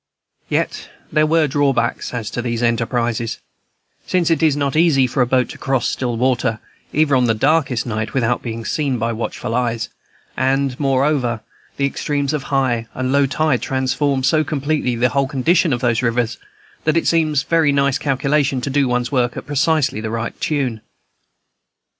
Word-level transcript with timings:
Yet 0.49 0.89
there 1.11 1.27
were 1.27 1.45
drawbacks 1.45 2.11
as 2.11 2.31
to 2.31 2.41
these 2.41 2.63
enterprises, 2.63 3.37
since 4.07 4.31
it 4.31 4.41
is 4.41 4.57
not 4.57 4.75
easy 4.75 5.05
for 5.05 5.21
a 5.21 5.27
boat 5.27 5.47
to 5.49 5.59
cross 5.59 5.87
still 5.87 6.17
water, 6.17 6.57
even 6.91 7.15
on 7.15 7.25
the 7.25 7.35
darkest 7.35 7.85
night, 7.85 8.15
without 8.15 8.41
being 8.41 8.65
seen 8.65 8.97
by 8.97 9.13
watchful 9.13 9.53
eyes; 9.53 9.89
and, 10.35 10.79
moreover, 10.79 11.41
the 11.77 11.85
extremes 11.85 12.33
of 12.33 12.41
high 12.49 12.87
and 12.95 13.11
low 13.11 13.27
tide 13.27 13.61
transform 13.61 14.23
so 14.23 14.43
completely 14.43 14.95
the 14.95 15.09
whole 15.09 15.27
condition 15.27 15.71
of 15.71 15.81
those 15.81 16.01
rivers 16.01 16.39
that 16.83 16.97
it 16.97 17.13
needs 17.13 17.43
very 17.43 17.71
nice 17.71 17.99
calculation 17.99 18.59
to 18.61 18.71
do 18.71 18.87
one's 18.87 19.11
work 19.11 19.37
at 19.37 19.45
precisely 19.45 20.01
the 20.01 20.09
right 20.09 20.41
tune. 20.41 20.81